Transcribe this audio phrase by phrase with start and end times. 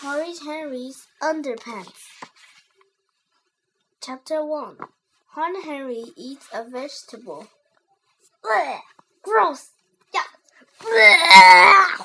[0.00, 2.20] Horrid Henry's Underpants.
[4.02, 4.76] Chapter 1
[5.28, 7.48] Horrid Henry eats a vegetable.
[8.44, 8.82] Blech!
[9.22, 9.70] Gross!
[10.12, 11.96] Yeah!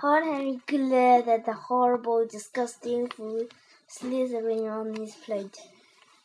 [0.00, 3.54] Horrid Henry glared at the horrible, disgusting food
[3.86, 5.56] slithering on his plate.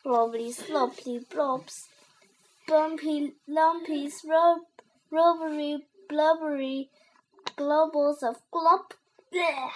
[0.04, 1.88] Blobbly, sloppy blobs,
[2.68, 4.62] bumpy, lumpy, rub,
[5.12, 6.90] rubbery, blubbery
[7.56, 8.94] globals of glop.
[9.34, 9.72] Blech.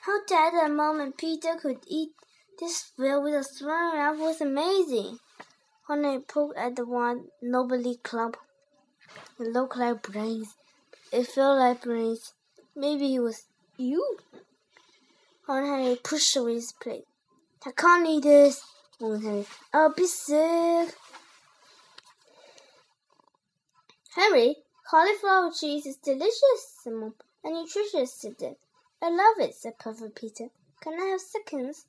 [0.00, 2.10] How Dad and Mom and Peter could eat
[2.58, 5.18] this fill with a strong mouth was amazing.
[5.86, 8.36] When Honey poked at the one nobly clump.
[9.38, 10.54] It looked like brains.
[11.12, 12.34] It felt like brains.
[12.74, 13.46] Maybe it was
[13.76, 14.18] you.
[15.46, 17.04] Honey pushed away his plate.
[17.66, 18.62] I can't eat this.
[19.72, 20.94] I'll be sick.
[24.14, 24.56] Henry,
[24.90, 28.56] cauliflower cheese is delicious, said and nutritious, said Dad.
[29.00, 30.48] I love it, said Puffy Peter.
[30.80, 31.86] Can I have seconds?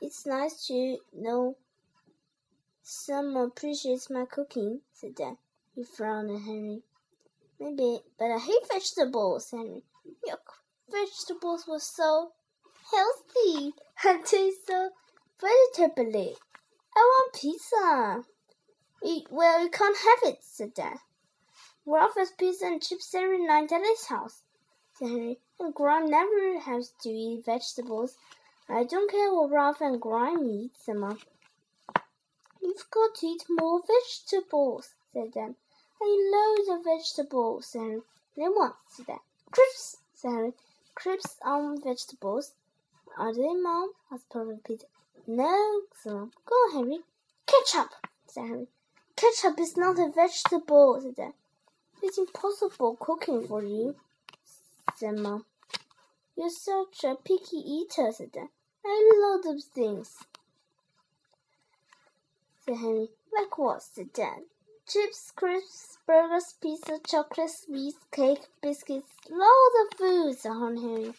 [0.00, 1.56] It's nice to know
[2.82, 5.36] someone appreciates my cooking, said Dad.
[5.76, 6.82] He frowned at Henry.
[7.60, 9.84] Maybe, but I hate vegetables, Henry.
[10.26, 10.38] Your
[10.90, 12.32] vegetables were so
[12.90, 13.72] healthy
[14.04, 14.90] and taste so
[15.40, 16.34] vegetably.
[16.96, 18.24] I want pizza.
[19.30, 20.98] Well, you can't have it, said Dad.
[21.86, 24.42] Ralph has pizza and chips every night at his house,
[24.92, 25.40] said Henry.
[25.58, 28.18] And Graham never has to eat vegetables.
[28.68, 31.18] I don't care what Ralph and Graham eat, said Mom.
[32.60, 35.54] You've got to eat more vegetables, said Dad.
[36.02, 38.02] I eat loads of vegetables, said Henry.
[38.36, 38.76] Then what?
[38.88, 39.20] said Dad.
[39.50, 40.52] Crisps, said Henry.
[40.94, 42.52] Crisps on vegetables.
[43.16, 43.92] Are they, Mom?
[44.12, 44.86] asked Papa Peter.
[45.26, 46.32] No, said Mom.
[46.44, 47.00] Go on, Henry.
[47.46, 47.94] Ketchup,
[48.26, 48.68] said Henry.
[49.16, 51.32] Ketchup is not a vegetable, said Dad.
[52.02, 53.94] It's impossible cooking for you,
[54.96, 55.44] said Mom.
[56.36, 58.48] You're such a picky eater, said Dad.
[58.84, 60.16] I love those things,
[62.64, 63.08] said Henry.
[63.36, 64.44] Like what, said Dad.
[64.88, 71.12] Chips, crisps, burgers, pizza, chocolate, sweets, cake, biscuits, loads of food, said Henry.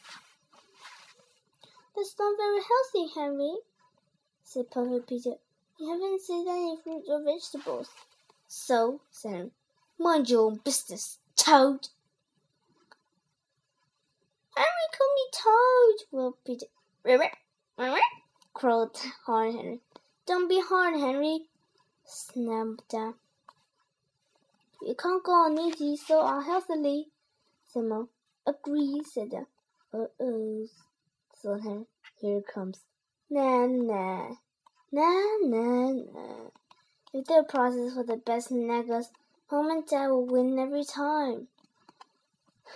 [1.95, 3.55] That's not very healthy, Henry,
[4.43, 5.35] said Puffy Peter.
[5.77, 7.89] You haven't said any fruits or vegetables.
[8.47, 9.51] So, said Henry,
[10.01, 11.87] mind your own business, Toad.
[14.55, 16.65] Henry called me Toad, Peter.
[17.03, 17.31] Ribbit,
[17.77, 18.01] ribbit,
[19.25, 19.79] Horrid Henry.
[20.25, 21.45] Don't be hard, Henry,
[22.05, 23.13] snapped Dad.
[24.81, 27.07] You can't go on eating so unhealthily,
[27.67, 28.09] said Mom.
[28.45, 29.45] Agree, said Dad.
[29.93, 30.67] Uh, Uh-oh,
[31.41, 31.85] thought Henry.
[32.19, 32.79] Here it comes.
[33.29, 34.35] Nah, nah.
[34.91, 36.49] Nah, nah, nah.
[37.13, 39.09] If the prizes for the best snaggers,
[39.51, 41.49] Mom and Dad will win every time.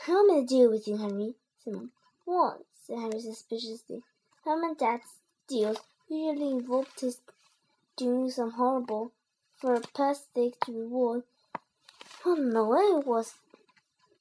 [0.02, 1.36] How am I to deal with you, Henry?
[1.64, 1.92] said Mom.
[2.26, 2.66] What?
[2.84, 4.04] said Henry suspiciously.
[4.46, 5.78] Mom and Dad's deals
[6.10, 7.22] usually involved his
[7.96, 9.14] doing some horrible
[9.56, 11.24] for a stake to reward.
[12.26, 13.36] Well, no, it was.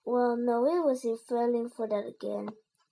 [0.04, 2.50] Well, no, it was in falling for that again.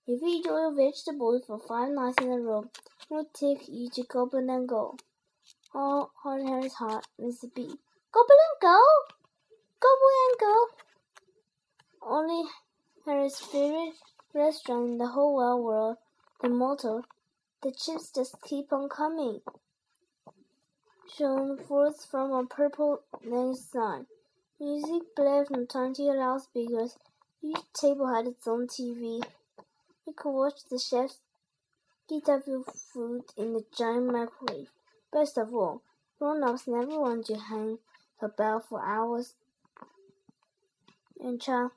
[0.09, 2.69] If you eat your vegetables for five nights in a row,
[3.09, 4.97] it'll take you to Gobble and Go.
[5.73, 7.55] Oh, hard Henry's heart, Mr.
[7.55, 7.63] B.
[8.11, 9.22] Gobble and Go!
[9.83, 10.55] Gobble and Go!
[12.03, 12.49] Only
[13.05, 13.95] Harry's favorite
[14.33, 15.97] restaurant in the whole wide world,
[16.41, 17.03] the motto,
[17.63, 19.41] the chips just keep on coming,
[21.13, 24.07] shone forth from a purple neon sign.
[24.61, 26.97] Music played from twenty loudspeakers.
[27.43, 29.21] Each table had its own TV.
[30.07, 31.19] You could watch the chefs
[32.09, 34.71] heat up your food in the giant microwave.
[35.13, 35.83] Best of all,
[36.21, 37.79] grown-ups never want to hang
[38.21, 39.35] about for hours
[41.41, 41.71] chow.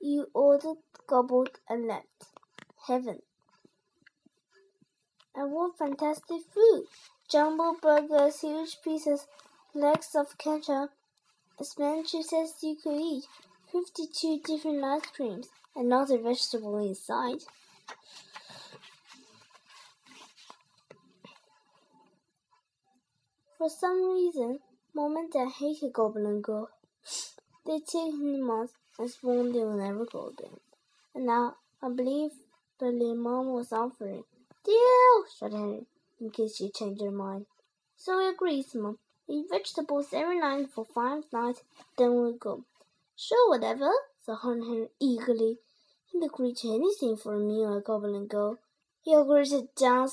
[0.00, 2.26] You ordered, gobbled, and left.
[2.86, 3.20] Heaven.
[5.34, 6.84] And what fantastic food!
[7.30, 9.26] Jumbo burgers, huge pieces,
[9.74, 10.90] legs of ketchup,
[11.60, 13.24] as many as you could eat,
[13.70, 17.42] fifty-two different ice creams, and not a vegetable inside.
[23.58, 24.60] For some reason,
[24.94, 26.68] Mom and Dad hated Gobble Go.
[27.66, 30.60] They him out and sworn they would never go again.
[31.14, 32.30] And now, I believe
[32.78, 34.24] Billy Mom was offering.
[34.64, 35.24] Deal!
[35.38, 35.86] shouted Henry,
[36.20, 37.46] in case she changed her mind.
[37.96, 38.98] So we agreed, Mom.
[39.28, 41.62] Eat vegetables every night for five nights,
[41.98, 42.64] then we'll go.
[43.16, 43.90] Sure, whatever,
[44.24, 45.58] said Henry eagerly.
[46.12, 48.58] He'd agree to anything for a meal at Gobble Go.
[49.02, 50.10] He hurried down,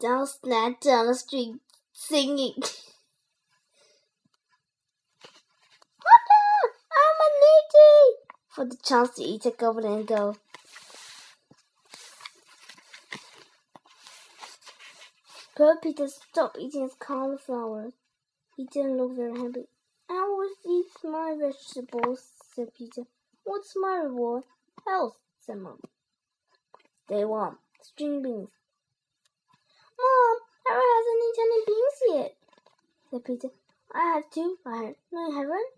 [0.00, 1.56] dance, snap down the street,
[1.92, 2.54] singing.
[6.04, 6.46] Mother,
[6.92, 8.16] I'm a lady.
[8.54, 10.36] For the chance to eat a Gobble and go.
[15.56, 17.90] Poor Peter stopped eating his cauliflower.
[18.56, 19.66] He didn't look very happy.
[20.08, 23.02] I always eat my vegetables, said Peter.
[23.42, 24.44] What's my reward?
[24.86, 25.80] Health, said Mom.
[27.08, 28.50] They want string beans.
[29.98, 32.36] Mom, Harry hasn't eaten any beans yet,
[33.10, 33.48] said Peter.
[33.92, 34.58] I have two.
[34.64, 34.94] I have.
[35.12, 35.70] No, you haven't,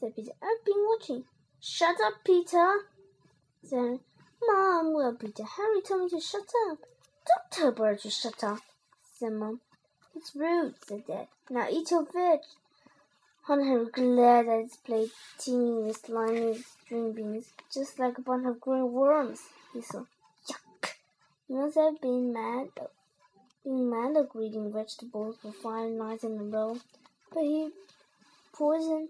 [0.00, 0.32] said Peter.
[0.42, 1.24] I've been watching.
[1.60, 2.80] Shut up, Peter,
[3.62, 4.00] said
[4.46, 6.78] Mom, well, Peter, Harry told me to shut up.
[7.50, 8.60] Tell Bird to shut up
[9.18, 9.60] said Mom.
[10.14, 11.28] It's rude, said Dad.
[11.48, 12.40] Now eat your veg.
[13.44, 18.46] Hunter was glad that his plate teeming with slimy string beans, just like a bunch
[18.46, 19.40] of green worms,
[19.72, 20.04] he saw.
[20.50, 20.90] Yuck!
[21.48, 22.68] He must have been mad,
[23.64, 26.78] being mad at eating vegetables for five nights in a row,
[27.32, 27.70] but he
[28.52, 29.08] poisoned.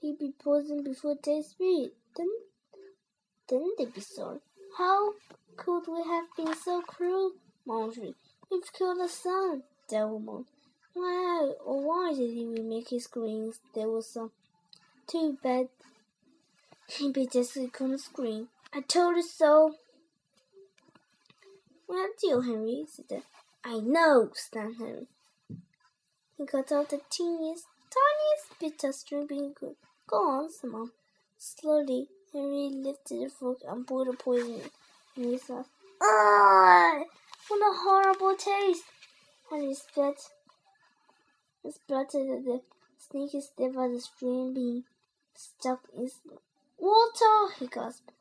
[0.00, 1.94] He'd be poisoned before they speak.
[2.16, 2.28] Then,
[3.48, 4.38] then they'd be sorry.
[4.78, 5.14] How
[5.56, 7.32] could we have been so cruel,
[7.66, 8.14] Marjorie?
[8.50, 10.44] We've killed the sun, Devil
[10.94, 13.60] Why, or why did he remake his screams?
[13.74, 14.30] There was some.
[15.06, 15.68] Too bad.
[16.88, 18.48] He basically couldn't scream.
[18.72, 19.74] I told you so.
[21.88, 23.22] Well, deal, Henry, said
[23.64, 25.06] I know, snapped Henry.
[26.36, 29.76] He got out the teeniest, tiniest bit of string being good.
[30.06, 30.92] Go on, Mom.
[31.38, 34.60] Slowly, Henry lifted the fork and poured the poison
[35.16, 35.68] in his mouth.
[36.02, 37.02] Ah!
[37.48, 38.84] What a horrible taste!
[39.50, 40.20] And he spit,
[41.62, 42.60] he splattered the
[42.98, 44.84] sneaky stiff as a string bean
[45.34, 46.10] stuck in
[46.78, 48.12] water, he gasped.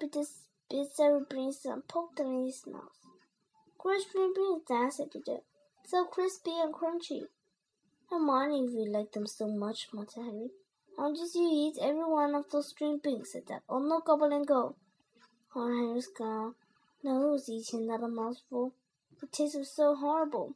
[0.00, 2.90] Peter spit several beans and poked in his mouth.
[3.78, 5.38] String beans, Dan said Peter.
[5.84, 7.28] So crispy and crunchy.
[8.12, 10.50] I mind if you like them so much, muttered Henry.
[10.96, 13.32] How did you eat every one of those string beans?
[13.32, 13.62] said Dad.
[13.68, 14.76] Oh no, gobble and go.
[15.54, 16.54] On oh, gone.
[17.02, 18.72] No, was eating another mouthful.
[19.20, 20.54] The taste was so horrible.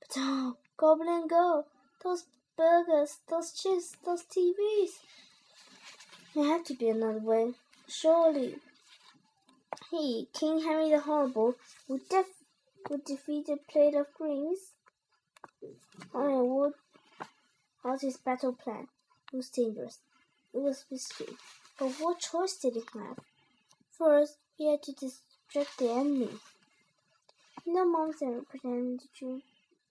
[0.00, 1.66] But oh, Gobble Go!
[2.02, 2.24] Those
[2.56, 4.90] burgers, those chips, those TVs.
[6.34, 7.54] There had to be another way,
[7.88, 8.56] surely.
[9.90, 11.54] He, King Henry the Horrible,
[11.88, 12.42] would, def-
[12.90, 14.72] would defeat a plate of greens.
[16.14, 16.74] I would.
[17.84, 18.88] How's his battle plan?
[19.30, 19.98] Was dangerous.
[20.54, 21.36] It was risky.
[21.78, 23.18] But what choice did he have?
[23.98, 26.30] First, he had to distract the enemy.
[27.66, 29.42] No, Mom said, pretending to chew.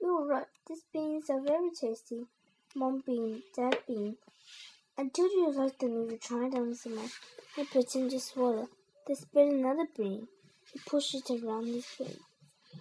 [0.02, 0.48] You were right.
[0.68, 2.26] These beans are very tasty.
[2.76, 4.18] Mom bean, Dad bean.
[4.98, 7.12] I told you you liked them if you tried them so much.
[7.56, 8.70] He pretended to swallow.
[9.08, 10.28] They spit another bean.
[10.72, 12.18] He pushed it around his face.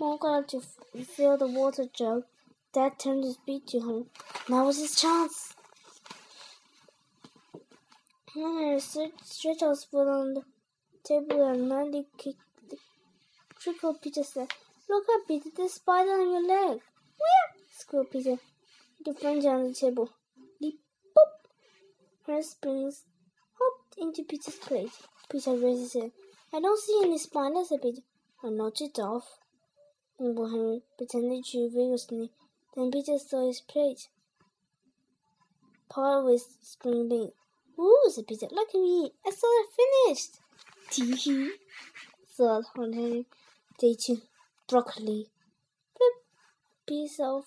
[0.00, 0.62] Mom got to
[1.04, 2.24] fill the water jug.
[2.72, 4.02] Dad turned his beak to her.
[4.48, 5.54] Now was his chance.
[8.34, 10.42] Henry stretched out his foot on the
[11.04, 12.40] table and Mandy kicked
[13.62, 14.48] Trickle Peter said.
[14.88, 16.80] Look up, Peter, there's a spider on your leg.
[17.20, 17.48] Where?
[17.70, 18.36] squealed Peter.
[19.04, 20.10] The friend on the table.
[20.60, 20.80] Leap,
[21.16, 22.26] boop.
[22.26, 23.04] Her springs
[23.52, 24.90] hopped into Peter's plate.
[25.30, 26.10] Peter raised his.
[26.52, 28.02] I don't see any spiders, said Peter.
[28.42, 29.28] I knocked it off.
[30.18, 32.32] Uncle Henry pretended to vigorously.
[32.74, 34.08] Then Peter saw his plate.
[35.88, 37.32] Part with string bean.
[37.78, 38.46] Ooh, said Peter.
[38.50, 39.12] Look at me.
[39.26, 40.38] I saw it finished.
[40.90, 41.50] Tee hee,
[42.36, 43.26] thought Henry
[43.76, 44.20] stage
[44.68, 45.26] broccoli.
[45.96, 46.12] Flip
[46.86, 47.44] piece of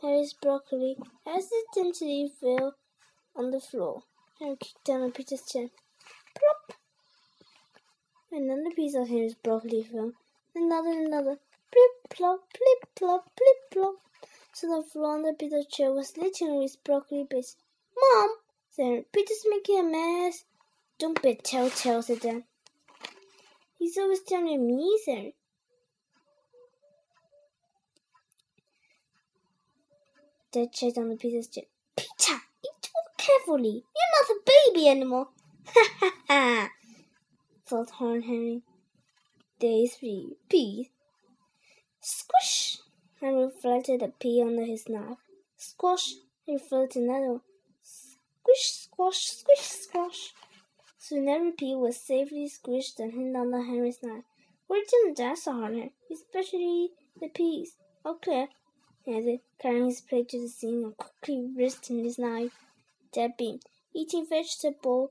[0.00, 2.74] Harry's broccoli accidentally fell
[3.34, 4.02] on the floor.
[4.38, 5.66] Harry kicked down on Peter's chair.
[6.36, 6.78] Plop!
[8.30, 10.12] Another piece of Harry's broccoli fell.
[10.54, 11.38] Another, another.
[11.72, 13.94] Plip, plop, plip, plop, plip, plop.
[14.60, 17.54] So the floor under Peter's chair was littered with broccoli bits.
[17.96, 18.30] Mom,
[18.72, 20.42] said Peter's making a mess.
[20.98, 22.42] Don't be telltale, said Dan.
[23.78, 25.32] He's always telling me, said
[30.50, 31.62] Dad checked on the Peter's chair.
[31.96, 33.84] Peter, eat more carefully.
[33.94, 35.28] You're not a baby anymore.
[35.68, 36.70] Ha ha ha,
[37.64, 38.62] thought Horn Henry.
[39.60, 40.90] Day three, pea.
[42.00, 42.37] Squish!
[43.20, 45.18] Henry reflected a pea under his knife.
[45.56, 46.14] Squash!
[46.46, 47.40] He reflected another.
[47.82, 50.34] Squish, squash, squish, squash.
[50.98, 54.24] Soon every pea was safely squished and hidden under Henry's knife.
[54.68, 57.74] Where didn't Dad saw Henry, especially the peas.
[58.06, 58.48] Okay,
[59.04, 62.52] Claire, added, carrying his plate to the sink and quickly resting his knife.
[63.12, 63.60] Debbie,
[63.94, 65.10] eating vegetable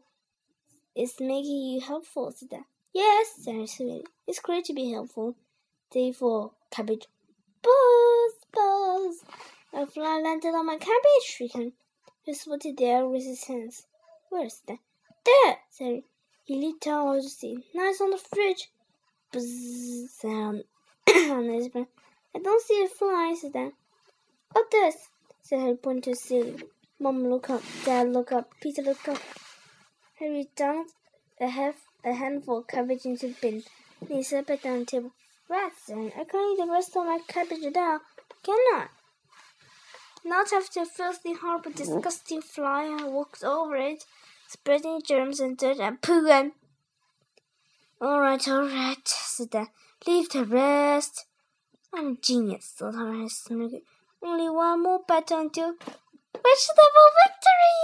[0.96, 2.64] is making you helpful, said Dad.
[2.94, 4.06] Yes, said sweetie.
[4.28, 5.36] It's great to be helpful.
[5.92, 7.08] Day four, cabbage.
[7.62, 9.24] Buzz, buzz.
[9.74, 11.74] A fly landed on my cabbage, shrieked.
[12.24, 13.86] He swatted the air with his hands.
[14.30, 14.80] Where's that?
[15.28, 16.04] there, said he.
[16.46, 17.58] He leaped out to see.
[17.74, 18.70] Nice on the fridge.
[19.32, 19.44] Buzz
[20.22, 20.64] his.
[22.36, 23.74] I don't see a fly, said Dan.
[24.56, 25.10] Oh, this,
[25.42, 26.64] said Harry, pointing to ceiling.
[27.00, 27.62] Mom, look up.
[27.84, 28.50] Dad, look up.
[28.62, 29.20] Peter, look up.
[30.20, 30.94] Harry dumped
[31.40, 33.64] a half a handful of cabbage into the bin.
[34.02, 35.12] Then he it back down the table.
[35.50, 38.02] Rats, and I can't eat the rest of my cabbage now,
[38.44, 38.88] can I?
[40.26, 44.04] Not after a filthy, horrible, disgusting fly walks over it,
[44.48, 46.52] spreading germs and dirt and poo and.
[48.02, 49.68] All right, all right, said Dad.
[50.06, 51.26] Leave the rest.
[51.94, 53.72] I'm a genius, thought Horace Smirk.
[54.22, 57.78] Only one more bet until vegetable victory!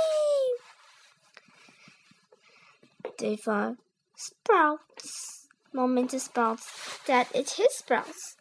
[3.18, 3.78] Day five.
[4.16, 5.43] Sprouts.
[5.74, 7.00] Mom into sprouts.
[7.08, 8.36] Dad ate his sprouts.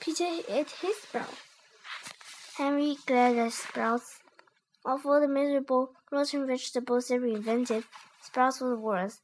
[0.00, 1.42] Peter ate his sprouts.
[2.56, 4.20] Henry glared at sprouts.
[4.84, 7.84] Of all the miserable rotten vegetables ever invented,
[8.22, 9.20] sprouts were the worst.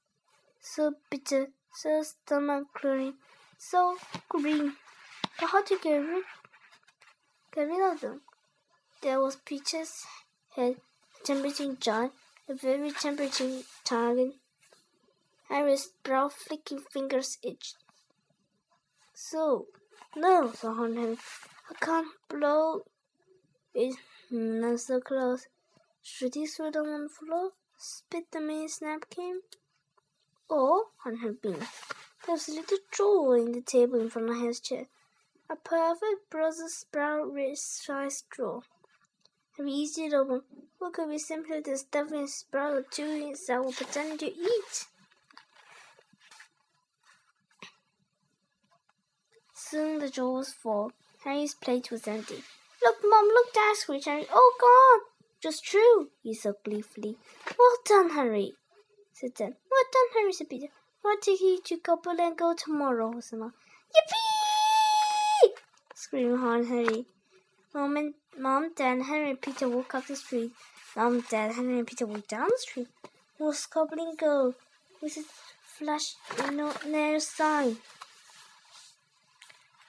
[0.61, 3.15] So bitter, so stomach clearing,
[3.57, 3.97] so
[4.29, 4.77] green.
[5.41, 6.25] But how to get rid,
[7.55, 8.21] get rid of them?
[9.01, 10.05] There was Peter's
[10.55, 10.77] head,
[11.25, 12.13] temperature giant,
[12.49, 14.35] a very temperature target.
[15.49, 17.77] Harry's brow flicking fingers itched.
[19.13, 19.67] So,
[20.17, 21.19] no, thought Henry.
[21.71, 22.83] I can't blow
[23.75, 23.97] it
[24.31, 25.47] not so close.
[26.03, 27.51] Should he throw them on the floor?
[27.77, 29.41] Spit them in his napkin?
[30.49, 34.41] Or, on her beam, there was a little drawer in the table in front of
[34.41, 34.87] his chair.
[35.51, 38.63] A perfect Brussels sprout sized drawer.
[39.57, 40.43] Have you eased it open?
[40.79, 44.87] What could be simpler than stuffing a sprout or two inside while pretending to eat?
[49.71, 50.93] Soon the drawer was full.
[51.25, 52.45] Harry's plate was empty.
[52.83, 54.27] Look, Mom, look, Dad, screeched Harry.
[54.31, 55.11] Oh, God!
[55.41, 57.17] Just true, he said gleefully.
[57.59, 58.53] Well done, Harry,
[59.15, 59.55] said Dan.
[59.71, 60.69] Well done, Harry, said Peter.
[61.05, 63.55] I'll take you to Gobble and Go tomorrow, said Mom.
[63.95, 65.53] Yippee!
[65.95, 67.07] screamed Hard Harry.
[67.75, 70.53] Mom, and, Mom, Dad, Henry, and Peter walked up the street.
[70.95, 72.89] Mom, Dad, Henry, and Peter walked down the street.
[73.39, 74.55] Was Gobble Go
[75.01, 75.27] with his
[75.63, 76.17] flash
[76.53, 77.79] no, near sign.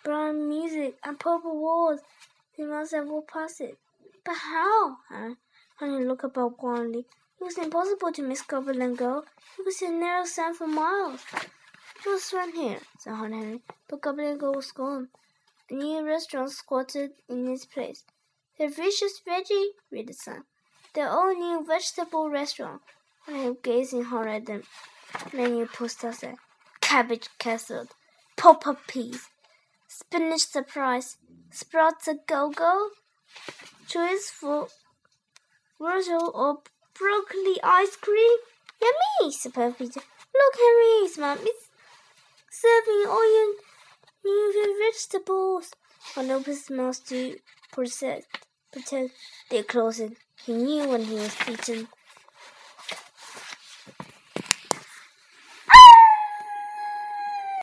[0.06, 2.00] Brown music and purple walls.
[2.56, 3.78] They must have walked past it.
[4.24, 4.98] But how?
[5.80, 7.00] Henry looked about wildly.
[7.00, 9.24] It was impossible to miss Gobble Go.
[9.58, 11.22] It was a narrow sand for miles.
[11.34, 15.10] It was right here, said Henry, but Gobble Go was gone.
[15.72, 18.04] A new restaurant squatted in its place.
[18.60, 20.44] The Vicious Veggie, read the sign.
[20.94, 22.82] The all new vegetable restaurant.
[23.28, 24.62] I am gazing hard at the
[25.34, 26.14] menu poster
[26.80, 27.88] cabbage casserole,
[28.38, 29.30] pop-up peas,
[29.98, 31.18] spinach surprise,
[31.52, 32.90] sprouts a go-go,
[33.88, 34.68] choice for
[35.80, 36.60] Virgil or
[36.98, 38.38] broccoli ice cream.
[38.82, 40.02] Yummy, said Peter.
[40.38, 41.62] Look, Henry's mom is
[42.52, 43.54] serving all your
[44.26, 45.72] new vegetables.
[46.18, 47.38] Opened his mouth to
[47.72, 49.12] protect, protect
[49.50, 50.02] their clothes.
[50.46, 51.88] He knew when he was eaten